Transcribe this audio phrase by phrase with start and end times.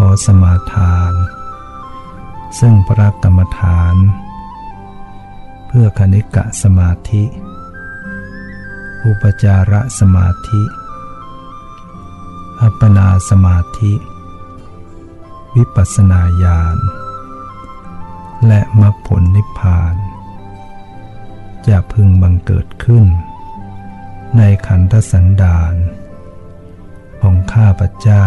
[0.00, 1.12] ขอสมาทาน
[2.58, 3.96] ซึ่งพระกรรมฐาน
[5.66, 7.24] เพื่อคณิกะสมาธิ
[9.04, 10.62] อุปจาระสมาธิ
[12.60, 13.92] อัปปนาสมาธิ
[15.56, 16.78] วิปัสสนาญาณ
[18.46, 19.94] และมรรคผลนิพพาน
[21.68, 23.06] จะพึงบังเกิดขึ้น
[24.36, 25.74] ในขันธสันดาน
[27.20, 28.26] ของข้าพเจ้า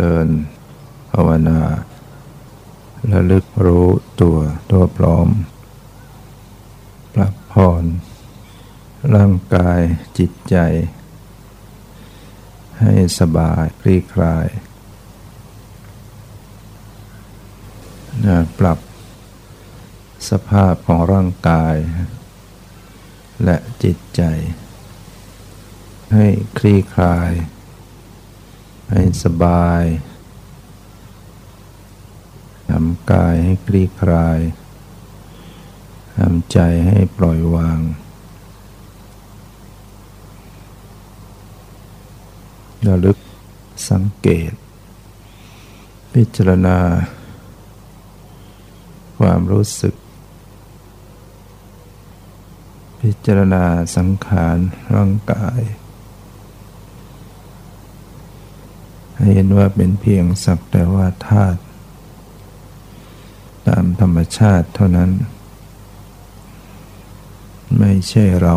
[0.00, 0.28] ริญ
[1.10, 1.60] ภาวนา
[3.12, 3.86] ระลึกรู้
[4.20, 4.38] ตัว
[4.70, 5.28] ตัวพร้อม
[7.14, 7.84] ปรับผ่อน
[9.14, 9.80] ร่างกาย
[10.18, 10.56] จิตใจ
[12.80, 14.46] ให้สบายคลี่คลาย
[18.26, 18.78] นะปรับ
[20.30, 21.76] สภาพของร่างกาย
[23.44, 24.22] และจิตใจ
[26.14, 26.26] ให้
[26.58, 27.30] คลี่คลาย
[28.90, 29.82] ให้สบาย
[32.70, 34.38] ทำกายให้คลี่คลาย
[36.18, 36.58] ทำใจ
[36.88, 37.80] ให้ปล่อยวาง
[42.86, 43.18] ระลึก
[43.90, 44.52] สังเกต
[46.14, 46.78] พิจารณา
[49.18, 49.94] ความรู้สึก
[53.00, 53.64] พิจารณา
[53.96, 54.56] สังขาร
[54.94, 55.60] ร่างกาย
[59.09, 61.60] ให้ เห็นว่าเป็นเพียงสักแต่ว่าธาตุ
[63.68, 65.10] ตามธรรมชาติเท่านั้น
[67.78, 68.56] ไม่ใช่เรา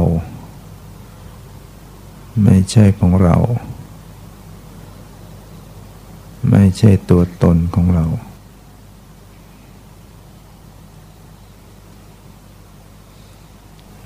[2.43, 3.37] ไม่ใช่ของเรา
[6.51, 8.05] ไม่ใช่ตัวตนของเรา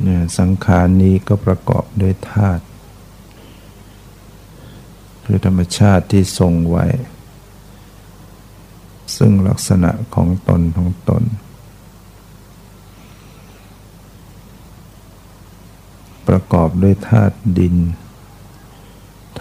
[0.04, 2.64] เนี่ยสังขารนี้ก็ประกอบด้วยธาตุ
[5.30, 6.86] คือธรรมชาติที่ทรงไว้
[9.18, 11.24] ซึ่งลักษณะของตนของตน
[16.28, 17.76] ประกอบด้วยธาตุดิน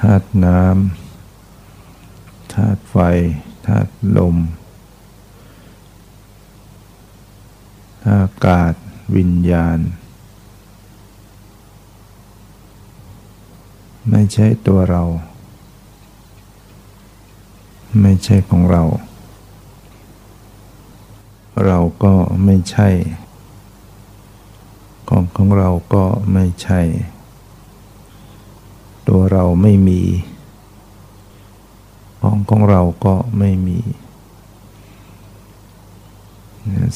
[0.01, 2.97] ธาตุน้ำธาตุไฟ
[3.67, 4.37] ธาตุลม
[8.11, 8.75] อากาศ
[9.17, 9.79] วิญญาณ
[14.11, 15.05] ไม่ใช่ตัวเรา
[18.01, 18.83] ไม่ใช่ของเรา
[21.67, 22.15] เราก็
[22.45, 22.89] ไม่ใช่
[25.09, 26.81] ของของเราก็ไม่ใช่
[29.09, 30.01] ตัวเราไม่มี
[32.21, 33.79] ของของเราก็ไม่มี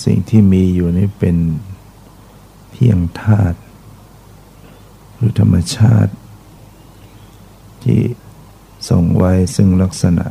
[0.04, 1.36] สิ่งที่มีอยู่นี่เป็น
[2.70, 3.58] เพียงธาตุ
[5.14, 6.12] หรือธรรมชาติ
[7.82, 8.00] ที่
[8.88, 10.26] ส่งไว้ซึ่งลักษณะ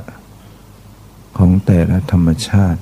[1.37, 2.81] ของแต่ละธรรมชาติ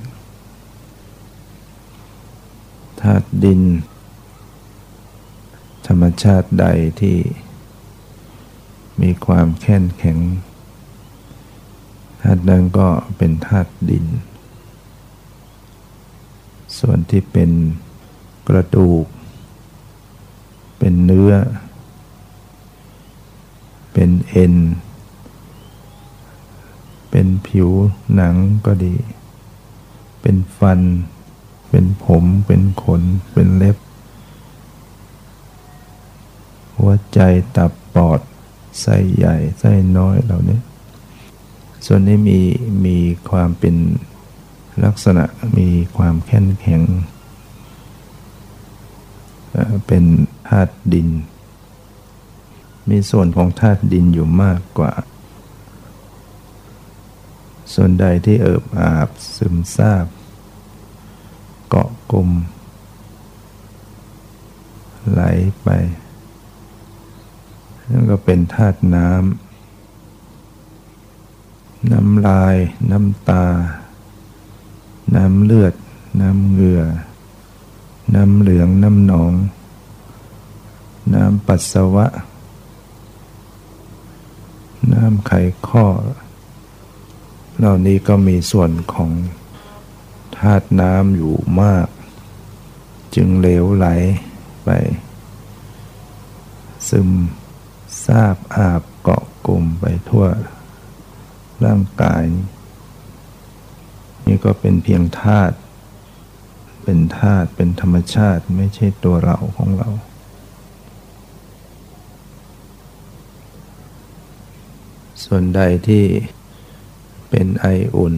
[3.01, 3.61] ธาตุดิน
[5.87, 6.65] ธรรมชาติใด
[7.01, 7.17] ที่
[9.01, 10.17] มีความแข็งแข็ง
[12.21, 14.05] ธาตุนั้นก็เป็นธาตุดิน
[16.79, 17.51] ส่วนที่เป็น
[18.47, 19.05] กระดูก
[20.79, 21.33] เป็นเนื้อ
[23.93, 24.53] เป็นเอ็น
[27.19, 27.69] เป็นผิว
[28.15, 28.35] หนัง
[28.65, 28.95] ก็ดี
[30.21, 30.79] เป็นฟัน
[31.69, 33.01] เป็นผม เป็นขน
[33.33, 33.77] เป็นเล็บ
[36.77, 37.19] หัวใจ
[37.55, 38.19] ตับปอด
[38.81, 40.59] ไส้ใหญ่ไส้น้อยเหล่านี้
[41.85, 42.39] ส่วนนี้มี
[42.85, 42.97] มี
[43.29, 43.75] ความเป็น
[44.85, 45.23] ลักษณะ
[45.57, 45.67] มี
[45.97, 46.81] ความแข็งแข็ง
[49.87, 50.03] เป็น
[50.47, 51.09] ธาตุดิน
[52.89, 54.93] มีส่วนของธาตุดินอยู่มากกว่า
[57.73, 60.05] ส่วนใดที่เอิบอาบซึมซาบ
[61.69, 62.29] เกาะกลุ่ม
[65.11, 65.21] ไหล
[65.63, 65.67] ไป
[67.91, 69.47] นั่นก็เป็นธาตุน้ำ
[71.91, 72.55] น้ำลาย
[72.91, 73.45] น้ำตา
[75.15, 75.73] น้ำเลือด
[76.21, 76.81] น้ำเหงื่อ
[78.15, 79.33] น้ำเหลือง น้ำหนอง
[81.13, 82.05] น้ำปัสสาวะ
[84.93, 85.31] น้ำไข
[85.67, 85.85] ข้อ
[87.57, 89.11] เหล่านี้ก็มีส่วนของ
[90.37, 91.87] ธาตุน้ำอยู่มาก
[93.15, 93.87] จึงเหลวไหล
[94.63, 94.69] ไป
[96.89, 97.09] ซึม
[98.05, 100.25] ทราบอาบเกาะกลุ่มไปทั่ว
[101.65, 102.23] ร่างกาย
[104.25, 105.55] นี่ก็เป็นเพียงธาตุ
[106.83, 109.89] เป็นธาตุเป็นธรรมชาติไม่ใช่ตัวเราของเรา
[115.23, 116.03] ส่วนใดที่
[117.29, 117.65] เป็นไอ
[117.95, 118.15] อุ่น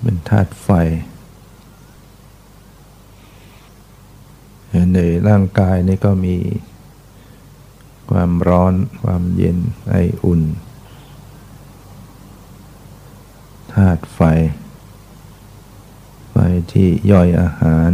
[0.00, 0.68] เป็นธาตุไฟ
[4.94, 4.98] ใน
[5.28, 6.36] ร่างกายนี่ก็มี
[8.10, 9.58] ความร้อน ความเย็น
[9.90, 10.42] ไออุ่น
[13.74, 14.20] ธาตุไฟ
[16.30, 16.36] ไฟ
[16.72, 17.90] ที่ย่อยอาหาร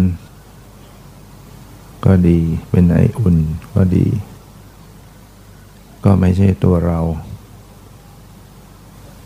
[2.04, 2.40] ก็ดี
[2.70, 3.36] เป็นไออุ่น
[3.74, 4.06] ก็ดี
[6.04, 7.00] ก็ไม่ใช่ตัวเรา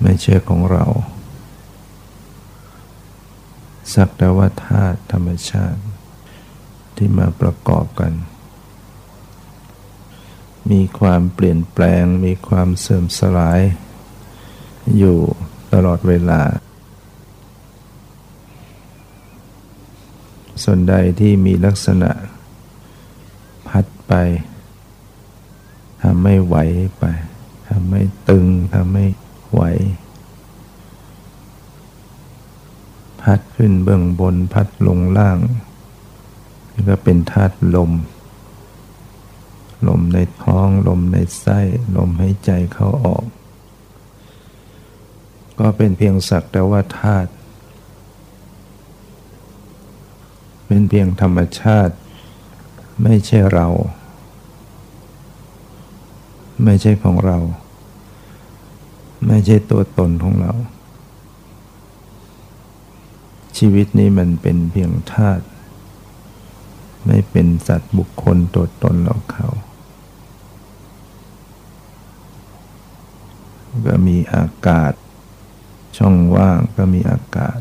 [0.03, 0.85] ไม่ใช่ของเรา
[3.95, 5.81] สักแต่ว่าธาตุธรรมชาติ
[6.97, 8.13] ที่มาประกอบกัน
[10.71, 13.61] มีความเปลี่ยนแปลง มีความเสื่อมสลาย
[14.99, 15.19] อยู่
[15.73, 16.43] ตลอดเวลา
[20.65, 22.11] ส่วนใดที่มีลักษณะ
[23.69, 24.13] พัดไป
[26.03, 26.57] ทำไม่ไหว
[26.99, 27.05] ไป
[27.69, 29.07] ทำไม่ตึงทำไม่
[29.53, 29.63] ไหว
[33.21, 35.39] พัดขึ้นเบื้องบนพัดลงล่าง
[36.73, 37.93] นี่ก็เป็นธาตุลม
[39.89, 41.61] ลมในท้องลมในไส้
[41.97, 43.25] ลมหายใจเข้าออก
[45.59, 47.31] ก็เป็นเพียงสักแต่ว่าธาตุ
[50.67, 51.95] เป็นเพียงธรรมชาติ
[53.03, 53.69] ไม่ใช่เรา
[56.65, 57.39] ไม่ใช่ของเรา
[59.27, 60.53] ไม่ใช่ตัวตนของเรา
[63.59, 65.45] ชีวิตนี้มันเป็นเพียงธาตุ
[67.07, 69.49] ไม่เป็นสัตว์บุคคลตัวตนเราเขา
[73.87, 74.93] ก็มีอากาศ
[75.97, 77.59] ช่องว่างก็มีอากาศ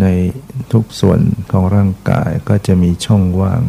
[0.00, 0.06] ใน
[0.72, 3.62] ทุกส่วนของร่างกายก็จะมีช่องว่าง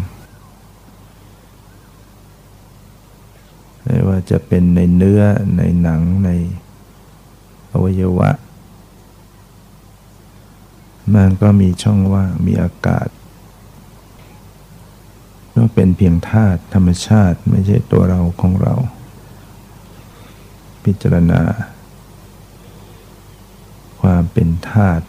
[3.83, 5.21] ไม่ว่าจะเป็นในเนื้อ
[5.57, 6.29] ในหนังใน
[7.71, 8.29] อวัยวะ
[11.15, 13.07] มันก็มีช่องว่างมีอากาศ
[15.55, 18.73] ก็เป็นเพียงธาตุธรรมชาติไม่ใช่ตัวเราของเรา
[20.83, 21.41] พิจารณา
[24.01, 25.05] ความเป็นธาตุ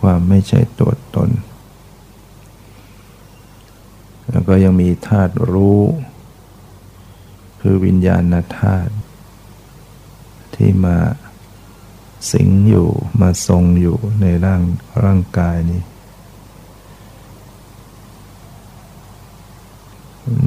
[0.00, 1.30] ความไม่ใช่ตัวตน
[4.30, 5.82] แล้วก็ยังมีธาตุรู้
[7.60, 8.94] คือวิญญาณธาตุ
[10.54, 10.96] ที่มา
[12.32, 12.88] สิงอยู่
[13.20, 14.62] มาทรงอยู่ในร่าง
[15.04, 15.82] ร่างกายนี้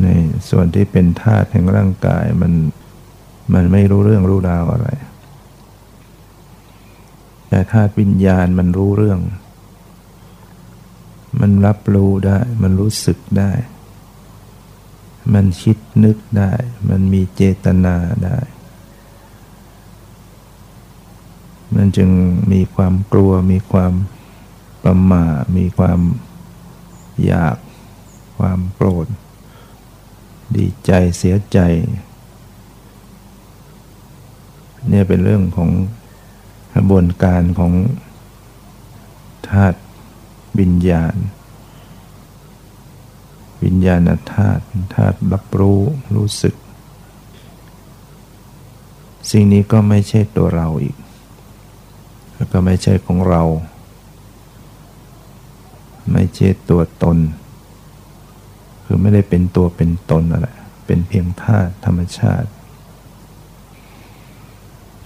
[0.04, 0.08] ใน
[0.50, 2.54] ส่วนที่เป็นธาตุแห่งร่างกายมัน
[3.54, 4.90] มันไม่รู้เรื่องรู้ราวอะไร
[7.50, 9.20] แต่ธาตุวิญญาณมันรู้เรื่อง
[11.42, 13.52] มันรับรู้ได้ มันรู้สึกได้
[15.34, 16.54] มันคิดนึกได้
[16.90, 18.40] มันมีเจตนาได้
[21.76, 22.10] มันจึง
[22.52, 23.94] มีความกลัว มีความ
[24.84, 25.26] ประมา
[25.58, 26.00] มีความ
[27.26, 27.58] อยาก
[28.38, 29.08] ความโกรธ
[30.56, 31.60] ดีใจเสียใจ
[34.90, 35.70] เนี่ยเป็นเรื่องของ
[36.74, 37.74] กระบวนการของ
[39.50, 39.80] ธาตุ
[40.60, 41.16] วิญญาณ
[43.64, 44.64] วิญญาณธาตุ
[44.96, 45.80] ธาตุรับรู้
[46.16, 46.56] รู้สึก
[49.32, 50.96] สิ่งนี้ก็ไม่ใช่ตัวเราอีก
[52.36, 53.44] แล้วก็ไม่ใช่ของเรา
[56.12, 57.18] ไม่ใช่ตัวตน
[58.86, 60.50] คือไม่ได้เป็นตัวเป็นตนอะไร
[60.86, 62.50] เป็นเพียงธาตุธรรมชาติ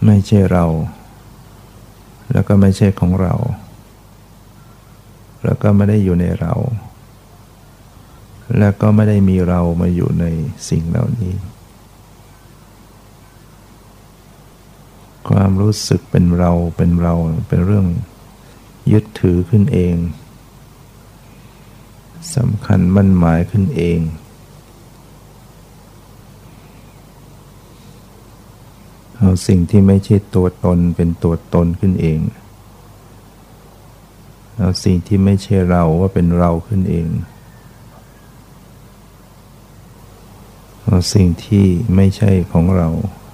[0.06, 0.66] ไม่ใช่เรา
[2.32, 3.34] แล้วก็ไม่ใช่ของเรา
[5.44, 6.54] แล้วก็ไม่ได้อยู่ในเรา
[8.60, 10.26] แล้วก็ไม่ได้มีเรามาอยู่ใน
[10.70, 11.34] สิ่งเหล่านี้
[15.30, 17.14] ความรู้สึกเป็นเราเป็นเรา
[17.48, 17.88] เป็นเรื่อง
[18.92, 19.96] ยึดถือขึ้นเอง
[22.36, 24.00] สำคัญมั่นหมายขึ้นเอง
[29.18, 32.20] เอาสิ่งที่ไม่ใช่ตัวตนเป็นตัวตนขึ้นเอง
[34.58, 37.08] เอาสิ่งที่ไม่ใช่เราว่าเป็นเราขึ้นเอง
[40.96, 42.90] เอาสิ่งที่ไม่ใช่ของเรา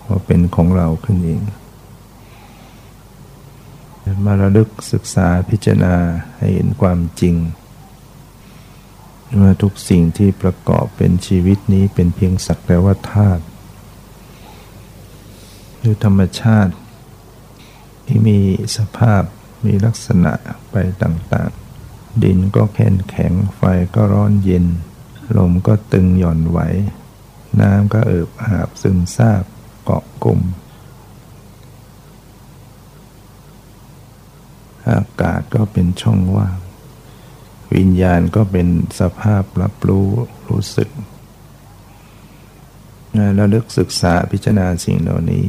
[0.07, 1.41] ว่าเป็นของเราขึ้นเอง
[4.25, 5.95] มาระลึกศึกษาพิจารณา
[6.37, 7.35] ให้เห็นความจริง
[9.41, 13.43] ว่าทุกสิ่งที่ประกอบเป็นชีวิตนี้เป็นเพียงสักแต่ว่าธาตุ
[15.77, 16.73] หรือธรรมชาติ
[18.05, 18.39] ที่มี
[18.77, 19.23] สภาพ
[19.65, 20.33] มีลักษณะ
[20.71, 23.61] ไปต่างๆ ดินก็แข็งแข็งไฟ
[23.95, 24.65] ก็ร้อนเย็น
[25.37, 26.59] ลมก็ตึงหย่อนไหว
[27.59, 29.43] น้ำก็เอิบอาบซึมซาบ
[29.83, 30.41] เกาะกลุ่ม
[34.89, 36.57] อากาศก็เป็นช่องว่าง
[37.73, 38.67] วิญญาณก็เป็น
[38.99, 40.07] สภาพรับรู้
[40.49, 40.89] รู้สึก
[43.35, 45.45] เราเลือกศึกษาพิจารณาสิ่งเหล่านี้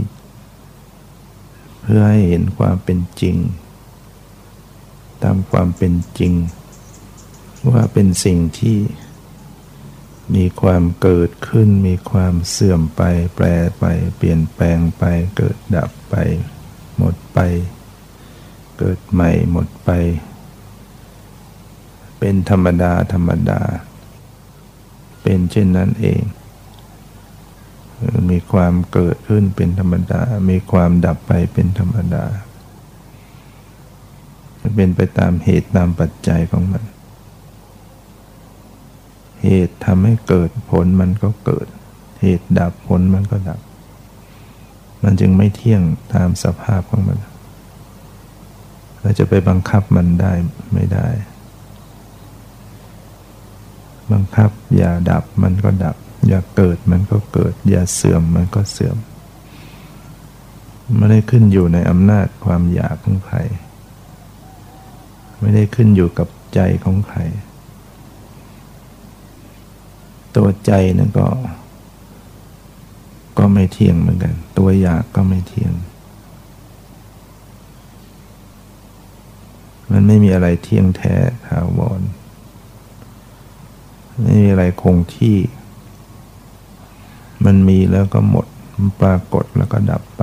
[1.81, 3.37] เพื่อให้เห็นความเป็นจริง
[5.23, 6.33] ตามความเป็นจริง
[7.71, 8.79] ว่าเป็นสิ่งที่
[10.35, 13.03] มีความเกิดขึ้น มีความเสื่อมไป
[13.35, 13.47] แปร
[13.79, 13.85] ไป
[14.17, 15.05] เปลี่ยนแปลงไป
[15.37, 16.15] เกิดดับไป
[16.99, 17.39] หมดไป
[18.79, 19.91] เกิดใหม่หมดไป
[22.19, 23.61] เป็นธรรมดาธรรมดา
[25.23, 26.23] เป็นเช่นนั้นเอง
[28.31, 32.25] มีความเกิดขึ้นเป็นธรรมดา มีความดับไปเป็นธรรมดา
[34.77, 36.85] เป็นไปตามเหตุตามปัจจัยของมัน
[39.45, 41.67] เหตุทำให้เกิดผลมันก็เกิด
[42.21, 43.61] เหตุดับผลมันก็ดับ
[45.03, 45.83] มันจึงไม่เที่ยง
[46.15, 47.19] ตามสภาพของมัน
[49.01, 50.33] เราจะไปบังคับมันได้
[50.75, 51.09] ไม่ได้
[54.13, 55.97] บังคับอย่าดับมันก็ดับ
[56.29, 58.97] อย่าเกิดมันก็เกิด อย่าเสื่อมมันก็เสื่อม
[60.97, 63.39] ไม่ได้ขึ้นอยู่ในอำนาจความอยากของใคร
[65.41, 67.19] ไม่ได้ขึ้นอยู่กับใจของใคร
[70.37, 71.27] ตัวใจนั่นก็
[73.39, 75.73] ก็ไม่เที่ยงเหมือนกัน ตัวอยากก็ไม่เที่ยง
[79.91, 81.15] มันไม่มีอะไรเที่ยงแท้
[81.47, 82.01] ถาวร
[84.23, 85.37] ไม่มีอะไรคงที่
[87.45, 88.47] มันมีแล้วก็หมด
[89.01, 90.23] ปรากฏแล้วก็ดับไป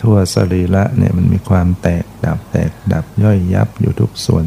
[0.00, 4.46] ทั่วสรีระเนี่ยมันมีความแตกดับแตกดับย่อยยับอยู่ทุกส่วน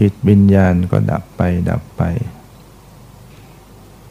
[0.00, 2.02] จิตวิญญาณก็ดับไปดับไป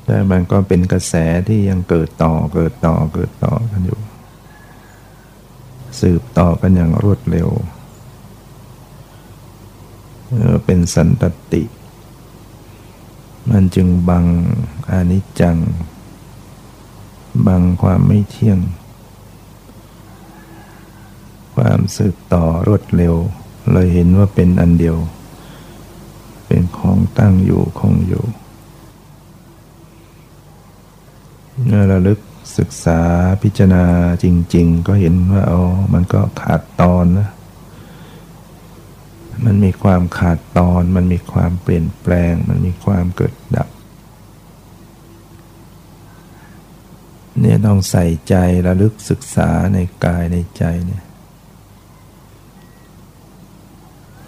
[0.06, 1.14] แต่มันก็เป็นกระแส
[1.48, 4.00] ที่ยังเกิดต่อเกิดต่อเกิดต่อกันอยู่
[6.00, 7.50] สืบต่อกันอย่างรวดเร็ว
[10.66, 11.64] เป็นสันตติ
[13.50, 14.26] มันจึงบัง
[14.90, 15.58] อนิจจัง
[17.48, 18.60] บังความไม่เที่ยง
[21.56, 23.16] ความสืบต่อรวดเร็ว
[23.72, 24.98] เลยเห็นว่าเป็นอันเดียว
[26.50, 28.26] เป็นของตั้งอยู่คงอยู่
[31.66, 32.20] เมื่อระลึก
[32.58, 33.02] ศึกษา
[33.44, 33.86] พิจารณา
[34.24, 34.26] จ
[34.56, 35.64] ริง ๆ ก็เห็นว่าอ๋อ
[35.94, 37.30] มันก็ขาดตอนนะ
[39.46, 43.70] มันมีความขาดตอน มันมีความเปลี่ยนแปลง มันมีความเกิดดับ
[47.40, 48.36] เนี่ยต้องใส่ใจ
[48.68, 51.04] ระลึกศึกษาในกายในใจเนี่ย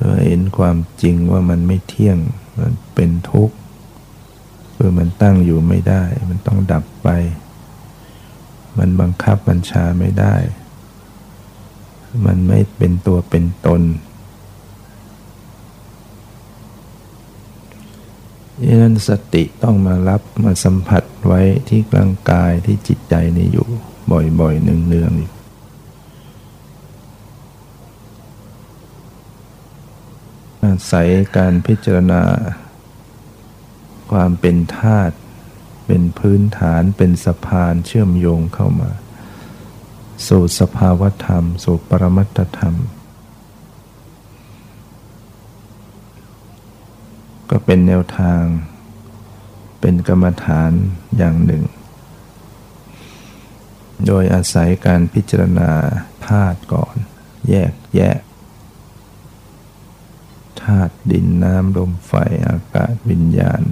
[0.02, 2.18] เพื่อเห็นความจริงว่ามันไม่เที่ยง
[2.62, 3.56] มันเป็นทุกข์
[4.74, 7.10] เพื่อมันตั้งอยู่ไม่ได้ มันต้องดับไป
[8.78, 10.36] มันบังคับบัญชาไม่ได้
[12.26, 13.82] มันไม่เป็นตัวเป็นตน
[18.66, 23.68] ดังนั้นสติต้องมารับมาสัมผัสไว้ที่กลางกายที่จิตใจนี่อยู่
[24.40, 25.32] บ่อยๆเนืองๆอยู่
[30.66, 32.24] อาศัยการพิจารณา
[34.12, 35.16] ความเป็นธาตุ
[35.88, 38.92] เป็นพื้นฐานเป็นสะพานเชื่อมโยงเข้ามา
[40.28, 42.76] สู่สภาวธรรม สู่ปรมัตธรรม
[47.50, 48.44] ก็เป็นแนวทาง
[49.82, 50.72] เป็นกรรมฐาน
[51.18, 51.64] อย่างหนึ่ง
[54.08, 55.72] โดยอาศัยการพิจารณา
[56.28, 56.96] ธาตุก่อน
[57.50, 58.16] แยกแยะ
[60.62, 62.14] ธาตุดินน้ำลมไฟ
[62.48, 63.64] อากาศวิญญาณ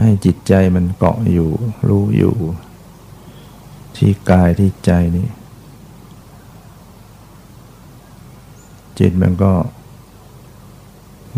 [0.00, 1.50] ให้จิตใจมันเกาะอยู่
[1.88, 2.36] รู้อยู่
[3.96, 5.28] ที่กายที่ใจนี่
[8.98, 9.52] จิตมันก็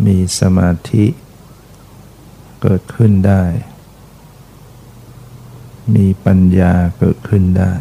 [0.06, 1.04] มีสมาธิ
[2.62, 3.44] เกิดขึ้นได้
[5.94, 7.72] มีปัญญาเกิดขึ้นได้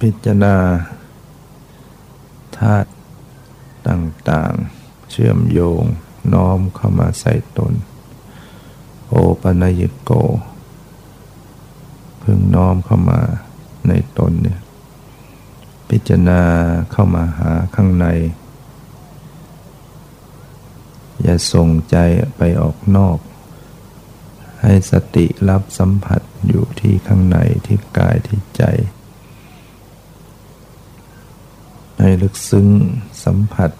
[0.00, 0.56] พิจารณา
[2.58, 2.90] ธาตุ
[3.88, 5.82] ต่างๆ เชื่อมโยง
[6.34, 7.72] น้อมเข้ามาใส่ตน
[9.08, 10.10] โอปัญญโก
[12.22, 13.20] พึงน้อมเข้ามา
[13.88, 14.60] ในตนเนี่ย
[15.88, 16.42] พิจารณา
[16.92, 18.06] เข้ามาหาข้างใน
[21.22, 21.96] อย่าส่งใจ
[22.36, 23.18] ไปออกนอก
[24.62, 28.64] ให้สติรับสัมผัสอยู่ที่ข้างในที่กายที่ใจ
[32.10, 32.68] ให้ลึกซึ้ง
[33.24, 33.70] สัมผัส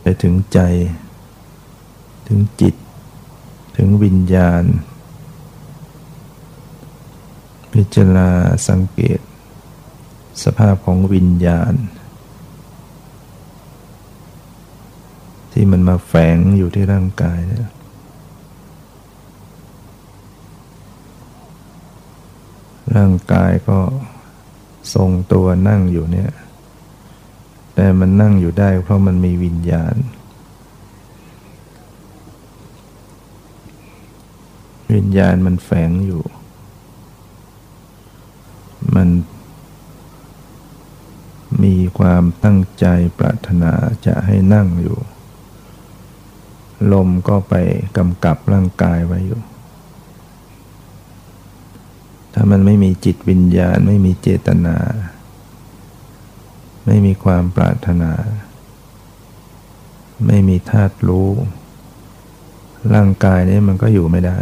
[0.00, 0.58] ไปถึงใจ
[2.26, 2.74] ถึงจิต
[3.76, 4.64] ถึงวิญญาณ
[7.72, 8.28] พิจารณา
[8.68, 9.20] สังเกต
[10.42, 11.74] สภาพของวิญญาณ
[15.52, 17.68] ที่มันมาแฝงอยู่ที่ร่างกายเนี่ย
[22.96, 23.78] ร่างกายก็
[24.94, 26.32] ทรงตัวนั่งอยู่เนี่ย
[27.82, 29.94] แต่มันนั่งอยู่ได้เพราะมันมีวิญญาณ
[34.94, 36.22] วิญญาณมันแฝงอยู่
[38.94, 39.08] มัน
[41.62, 42.86] มีความตั้งใจ
[43.18, 43.72] ปรารถนา
[44.06, 44.98] จะให้นั่งอยู่
[46.92, 47.54] ลมก็ไป
[47.96, 49.40] กำกับร่างกายไว้อยู่
[52.34, 54.76] ถ้ามันไม่มีจิตวิญญาณไม่มีเจตนา
[56.86, 58.12] ไม่มีความปรารถนา
[60.26, 61.30] ไม่มีธาตุรู้
[62.94, 64.38] ร่างกายนี้มันก็อยู่ไม่ได้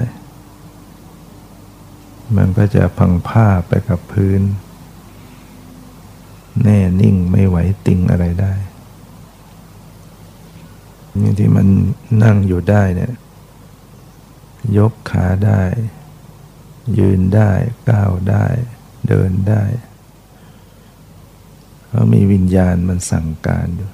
[2.36, 4.40] มันก็จะพังผ้าไปกับพื้น
[6.62, 8.54] แน่นิ่งไม่ไหวติงอะไรได้
[11.20, 11.66] นี่ที่มัน
[12.22, 13.12] นั่งอยู่ได้เนี่ย
[14.78, 15.62] ยกขาได้
[16.98, 17.50] ยืนได้
[17.90, 18.46] ก้าวได้
[19.08, 19.62] เดินได้
[21.90, 23.90] เพราะมีวิญญาณมันสั่งการอยู่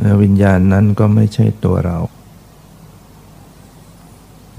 [0.00, 1.98] แล้ววิญญาณนั้นก็ไม่ใช่ตัวเรา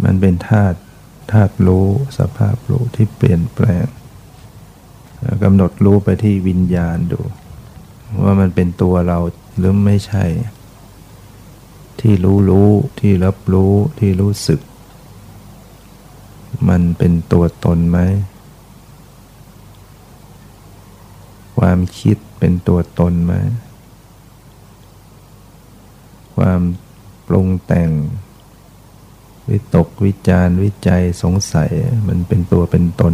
[0.03, 0.77] มันเป็นธาตุ
[1.31, 3.85] ธาตุรู้สภาพรู้ที่เปลี่ยนแปลง
[5.43, 7.21] กำหนดรู้ไปที่วิญญาณดู
[8.23, 9.19] ว่ามันเป็นตัวเรา
[9.57, 10.25] หรือไม่ใช่
[11.99, 14.59] ที่รู้รู้ที่รับรู้ที่รู้สึก
[16.69, 17.99] มันเป็นตัวตนไหม
[21.59, 23.33] ความคิดเป็นตัวตนไหม
[26.35, 26.61] ความ
[27.27, 27.89] ปรุงแต่ง
[29.49, 31.71] วิตกวิจารวิจัยสงสัย
[32.07, 33.13] มันเป็นตัวเป็นตน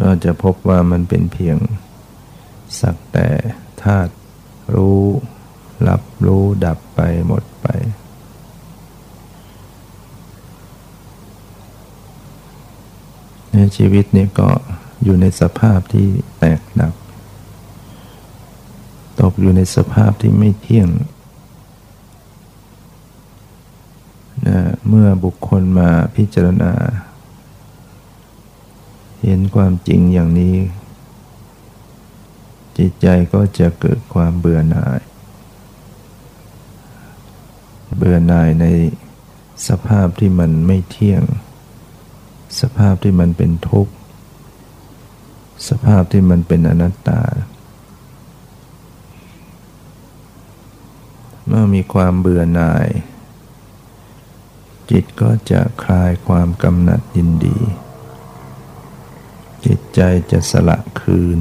[0.00, 1.56] ก็จะพบว่ามันเป็นเพียง
[2.80, 3.28] สักแต่
[3.82, 4.12] ธาตุ
[4.74, 5.02] รู้
[5.88, 7.68] รับรู้ดับไปหมดไป
[13.43, 13.43] ใน
[13.76, 14.48] ชีวิตนี้ก็
[15.04, 16.06] อยู่ในสภาพที่
[16.38, 16.94] แตกดับ
[19.20, 20.88] ตกอยู่ในสภาพที่ไม่เที่ยง
[24.46, 26.72] นะเมื่อบุคคลมาพิจารณา
[29.22, 30.56] เห็นความจริงอย่างนี้
[32.78, 35.00] จิตใจก็จะเกิดความเบื่อหน่าย
[37.96, 38.66] เบื่อหน่ายใน
[39.68, 41.22] สภาพที่มันไม่เที่ยง
[42.60, 43.92] สภาพที่มันเป็นทุกข์
[45.68, 47.22] สภาพที่มันเป็นอนัตตา
[51.46, 52.88] เมื่อมีความเบื่อหน่าย
[54.90, 57.58] จิตก็จะคลายความกำหนัดยินดี
[59.64, 61.38] จิตใจจะสละคืน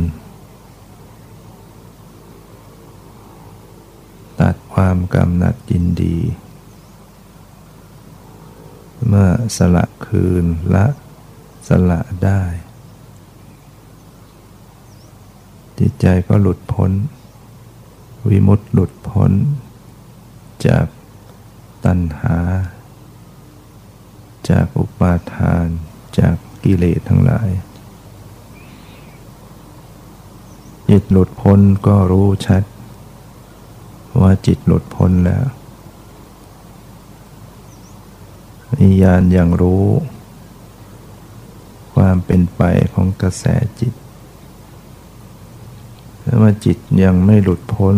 [4.39, 6.17] ตัดความกำหนัดยินดี
[9.07, 10.45] เมื่อสละคืน
[10.75, 10.85] ละ
[11.67, 12.43] สละได้
[15.79, 16.91] จิตใจก็หลุดพ้น
[18.29, 19.31] วิมุตติหลุดพ้น
[20.67, 20.85] จาก
[21.85, 22.37] ตัณหา
[24.49, 25.65] จากอุปาทาน
[26.19, 27.49] จากกิเลสทั้งหลาย
[30.89, 32.63] จิตหลุดพ้นก็รู้ชัด
[34.21, 35.45] ว่าจิตหลุดพ้นแล้ว
[38.79, 39.85] นิยานอย่างรู้
[42.13, 43.45] ความเป็นไปของกระแส
[43.79, 43.93] จิต
[46.25, 47.95] ถ้าว่าจิตยังไม่หลุดพ้น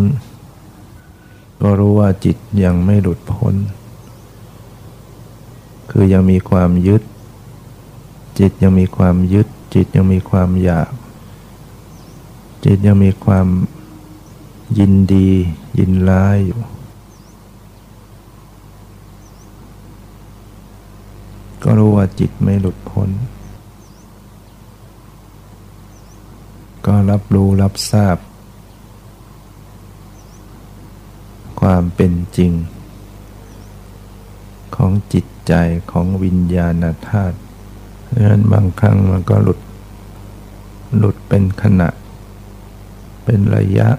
[1.62, 3.56] ก็รู้ว่าจิตยังไม่หลุดพ้น
[5.89, 7.01] คือยังมีความยึด
[8.39, 10.91] จิตยังมีความยึด จิตยังมีความอยาก
[12.65, 13.47] จิตยังมีความ
[14.78, 15.30] ยินดี
[15.78, 16.62] ยินร้ายอยู่
[21.63, 23.12] ก็รู้ว่าจิตไม่หลุดพ้น
[26.86, 28.17] ก็รับรู้รับทราบ
[31.62, 32.52] ความเป็นจริง
[34.76, 35.54] ของจิตใจ
[35.91, 37.38] ของวิญญาณธาตุ
[38.13, 39.60] ดังนั้นบางครั้งมันก็หลุด
[40.98, 41.89] หลุดเป็นขณะ
[43.24, 43.89] เป็นระยะ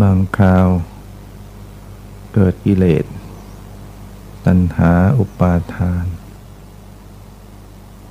[0.00, 0.66] บางคราว
[2.34, 3.04] เกิดกิเลส
[4.46, 6.04] ตัณหาอุปาทาน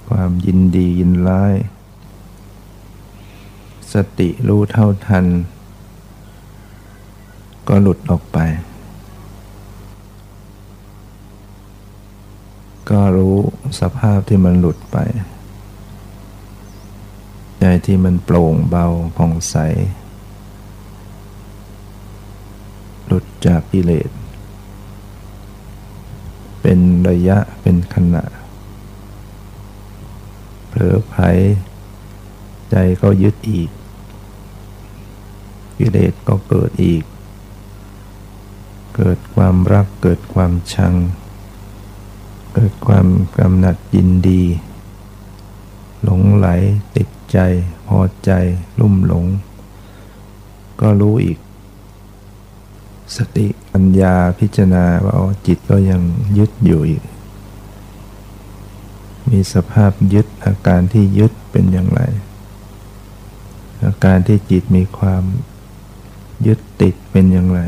[0.10, 1.56] ความยินดียินร้าย
[3.94, 5.26] สติรู้เท่าทัน
[7.68, 8.38] ก็หลุดออกไป
[12.90, 13.38] ก็รู้
[13.80, 14.98] สภาพที่มันหลุดไป
[17.60, 18.86] ใจที่มันโปร่งเบา
[19.18, 19.56] ผ่องใส
[23.06, 24.10] หลุดจากกิเลส
[26.62, 28.24] เป็นระยะเป็นขณะ
[30.68, 31.16] เผลอไผ
[32.72, 33.70] ใจก็ยึดอีก
[35.78, 37.04] กิเลสก็เกิดอีก
[38.96, 40.94] เกิดความรักเกิดความชัง
[42.54, 44.44] เกิดความกำหนัดยินดี
[46.04, 46.48] หลงไหล
[46.96, 47.38] ติดใจ
[47.88, 48.32] พอใจ
[48.80, 49.26] ลุ่มหลง
[50.82, 51.40] ก็รู้อีก
[53.16, 55.16] สติปัญญาพิจารณาว่า
[55.48, 56.02] จิตก็ยัง
[56.38, 57.04] ยึดอยู่อีก
[59.30, 62.02] มีสภาพยึดอาการที่ยึดเป็นอย่างไร
[63.84, 65.24] อาการที่จิตมีความ
[66.46, 67.62] ยึดติดเป็นอย่างไร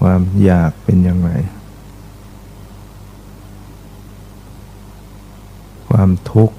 [0.00, 1.30] ความอยากเป็นอย่างไร
[5.88, 6.56] ความทุกข์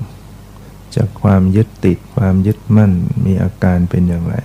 [0.96, 2.92] จากความยึดติดความยึดมั่น
[3.26, 4.36] มีอาการเป็นอย่างไร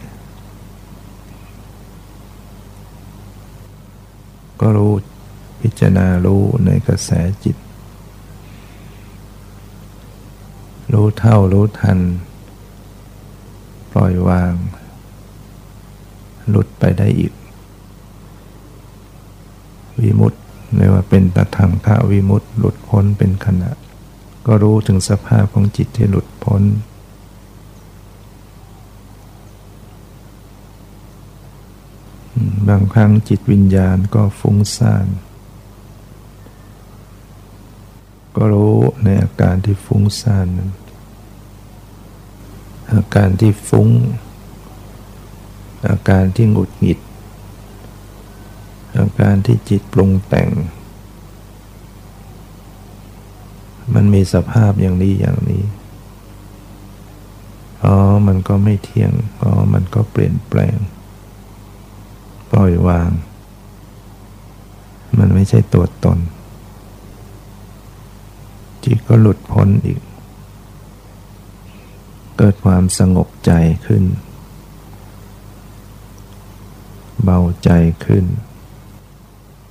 [4.60, 4.92] ก็รู้
[5.60, 7.10] พิจารณารู้ในกระแส
[7.44, 7.56] จิต
[10.94, 11.98] รู้เท่ารู้ทัน
[13.92, 14.52] ปล่อยวาง
[16.48, 17.32] หลุดไปได้อีก
[20.00, 20.42] วิมุตต์
[20.76, 23.70] เรียกว่าเป็นตะทางทาวิมุตต์หลุดพ้นเป็นขณะ
[24.46, 26.62] ก็รู้ถึงสภาพของจิตที่หลุดพ้น
[32.68, 35.06] บางครั้งจิตวิญญาณก็ฟุ้งซ่าน
[38.36, 40.70] ก็รู้ในอาการที่ฟุ้งซ่านนั้น
[42.92, 43.88] อาการที่ฟุ้ง
[45.88, 46.98] อาการที่หงุดหงิด
[48.98, 50.50] อาการที่จิตปรุงแต่ง
[53.94, 55.62] มันมีสภาพอย่างนี้อย่างนี้
[57.84, 60.76] อ๋อ มันก็ไม่เที่ยง อ๋อ มันก็เปลี่ยนแปลง
[62.50, 63.10] ปล่อยวาง
[65.18, 66.18] มันไม่ใช่ตัวตน
[68.84, 70.00] จิตก็หลุดพ้นอีก
[72.38, 73.52] เกิดความสงบใจ
[73.86, 74.04] ขึ้น
[77.24, 77.70] เบาใจ
[78.04, 78.24] ขึ้น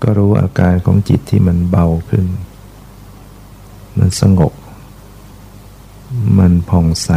[0.01, 2.27] ก็รู้อาการของจิตที่มันเบาขึ้น
[3.97, 4.53] มันสงบ
[6.39, 7.09] มันผ่องใส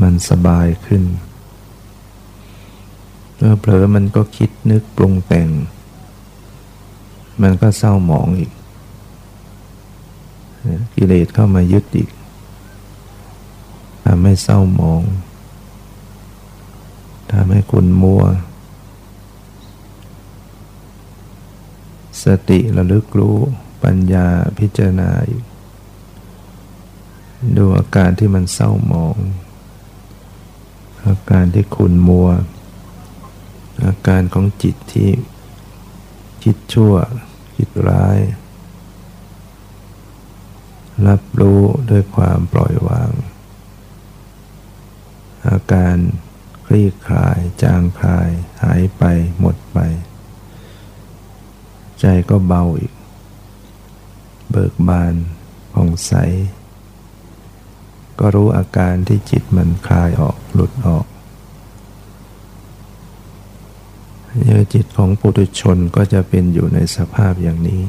[0.00, 1.04] มันสบายขึ้น
[3.36, 5.48] เมื่อเผลอมันก็คิดนึกปรุงแต่ง
[7.42, 8.52] มันก็เศร้าหมองอีก
[10.94, 12.10] กิเลสเข้ามายึดอีก
[14.04, 15.02] ทำให้เศร้าหมอง
[17.32, 18.22] ทำให้คุณมัว
[22.22, 23.38] สติระลึกรู้
[23.84, 24.26] ปัญญา
[24.58, 25.42] พิจารณาอยู่
[27.56, 29.16] ดูอาการที่มันเศร้าหมอง
[31.06, 32.28] อาการที่ขุนมัว
[33.86, 35.10] อาการของจิตที่
[36.42, 36.94] คิดชั่ว
[37.56, 38.18] คิดร้าย
[41.06, 43.10] รับรู้ด้วยความปล่อยวาง
[45.48, 45.96] อาการ
[46.66, 48.28] คลี่คลาย จางคลาย
[48.62, 49.02] หายไป
[49.40, 49.78] หมดไป
[52.00, 52.92] ใจก็เบาอีก
[54.50, 55.14] เบิกบาน
[55.72, 56.12] ผ่องใส
[58.18, 61.06] ก็รู้อาการที่จิตมันคลายออกหลุดออก
[64.36, 67.82] เนื้อจิตของปุถุชนก็จะเป็นอยู่ในสภาพอย่างนี้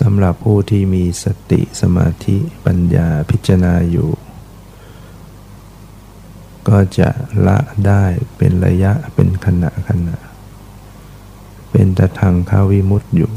[0.00, 4.10] สำหรับผู้ที่มีสติสมาธิปัญญาพิจารณาอยู่
[6.68, 7.08] ก็จะ
[7.46, 8.04] ละได้
[8.36, 10.16] เป็นระยะเป็นขณะขณะ
[11.70, 13.32] เป็นตะทางข้าวิมุตต์อยู่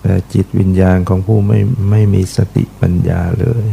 [0.00, 3.66] แต่จิตวิญญาณของผู้ไม่ไม่มีสติปัญญาเลย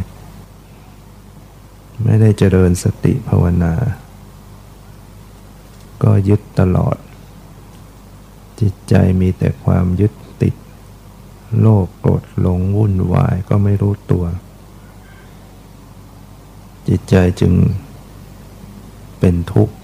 [2.04, 3.74] ไม่ได้เจริญสติภาวนา
[6.04, 6.98] ก็ยึดตลอด
[8.62, 10.56] จิตใจมีแต่ความยึดติด
[11.60, 14.26] โลภโกรธหลงวุ่นวายก็ไม่รู้ตัว
[16.88, 17.54] จิตใจจึง
[19.20, 19.76] เป็นทุกข์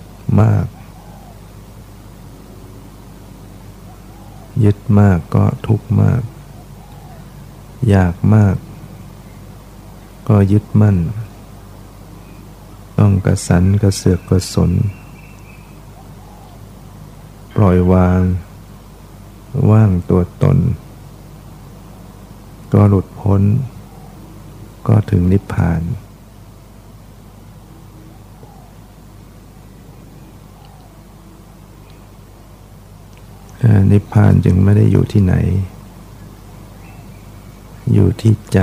[0.41, 0.65] มาก
[4.63, 6.21] ยึดมากก็ทุกข์มาก
[7.89, 8.55] อยากมาก
[10.29, 10.97] ก็ยึดมั่น
[12.99, 14.71] ต้องกระสันกระเสือกกระสน
[17.55, 18.21] ปล่อยวาง
[19.71, 20.57] ว่างตัวตน
[22.73, 23.41] ก็หลุดพ้น
[24.87, 25.81] ก็ถึงนิพพาน
[33.91, 35.35] นิพพานจึงไม่ได้อยู่ที่ไหน
[37.93, 38.59] อยู่ที่ใจ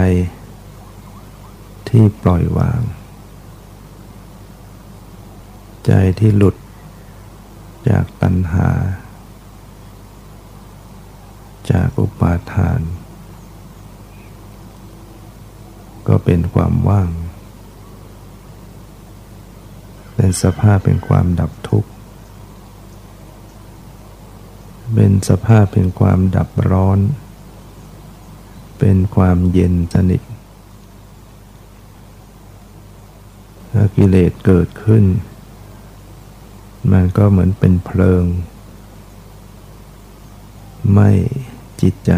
[1.88, 2.80] ที่ปล่อยวาง
[5.86, 6.56] ใจที่หลุด
[7.88, 8.68] จากตัณหา
[11.74, 12.80] จากอุปาทาน
[16.08, 17.10] ก็เป็นความว่าง
[20.14, 21.90] เป็นสภาพเป็นความดับทุกข์
[24.94, 26.98] เป็นสภาพเป็นความดับร้อน
[28.78, 30.22] เป็นความเย็นสนิท
[33.72, 35.04] ถ้ากิเลสเกิดขึ้น
[36.92, 38.24] มันก็เหมือนเป็นเพลิง
[40.94, 41.10] ไม่
[41.80, 42.12] จิตใจ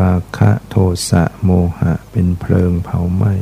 [0.00, 0.76] ราคะโท
[1.08, 3.34] สะโมหะเป็นเพลิงเผาไหม้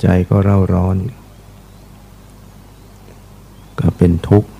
[0.00, 0.96] ใจก็เร่าร้อน
[3.80, 4.50] ก็เป็นทุกข์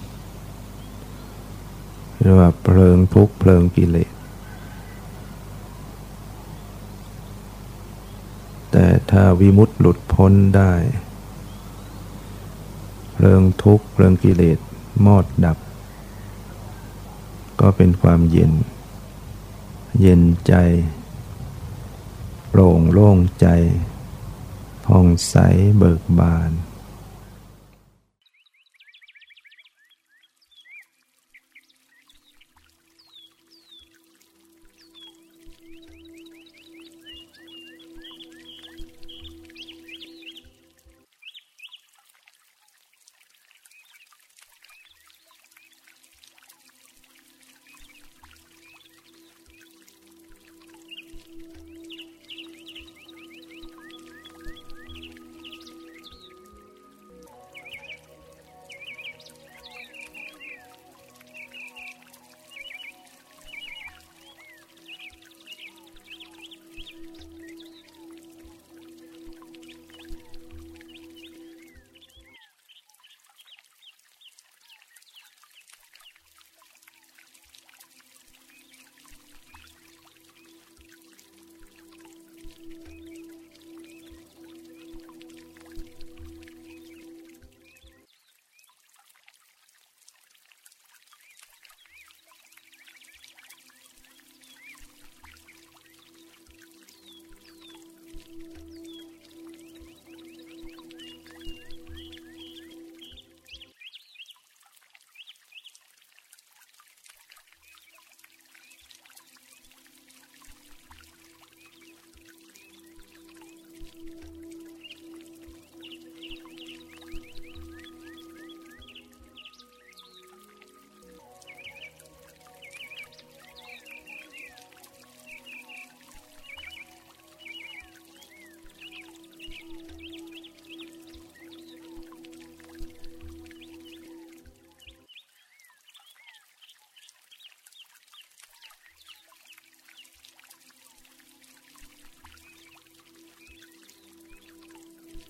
[2.20, 4.12] เรียกว่าเพลิงทุกข์เพลิงกิเลส
[8.70, 10.72] แต่ถ้าวิมุตต์หลุดพ้นได้
[13.12, 14.59] เพลิงทุกข์เพลิงกิเลส
[15.04, 15.59] มอดดับ
[17.61, 18.53] ก็เป็นความเย็น
[20.01, 20.55] เย็นใจ
[22.49, 23.47] โปร่งโล่งใจ
[24.87, 25.37] ผ่องใส
[25.79, 26.51] เบิกบาน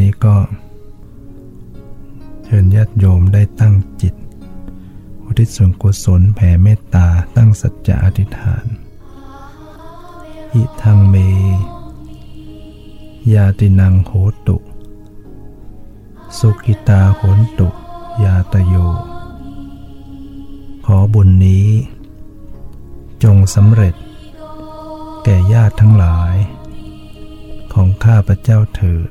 [0.00, 0.36] นี้ก็
[2.44, 4.14] เชิญญาติโยมได้ตั้งจิต
[5.24, 8.64] อุทิศส่วนกุศลแผ่เมตตาตั้งสัจจะอธิษฐาน
[10.54, 11.16] อิทังเม
[13.32, 14.12] ยาตินังโห
[14.46, 14.56] ตุ
[16.38, 17.68] สุกิตาโหนตุ
[18.24, 18.74] ยาตโย
[20.86, 21.68] ขอบุญนี้
[23.24, 23.94] จงสำเร็จ
[25.24, 26.34] แก่ญาติทั้งหลาย
[27.72, 29.10] ของข้าพระเจ้าเถิด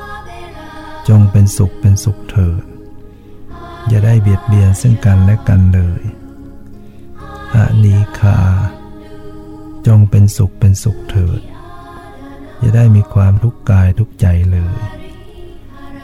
[1.09, 2.63] จงเป็นสุขเป็นสุขเถิด
[3.87, 6.01] อย่าได้เบียดเบียนซึ่งกันและกันเลย
[7.53, 8.39] อานีคา
[9.87, 11.41] จงเป็นสุขเป็นสุขเถิด
[12.59, 14.77] อย่าได้มีความทุกข์กายทุกใจเลย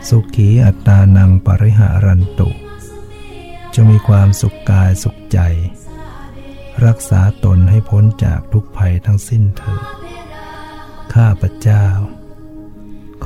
[0.10, 2.50] สุขีอัตตานังปริหารันตุ
[3.74, 5.40] จะมีความสุขกายสุขใจ
[6.86, 9.84] รักษาตนให้พ้นจากทุกภัยทั้งสิ้นเถิด
[11.14, 11.86] ข้าพระเจ้า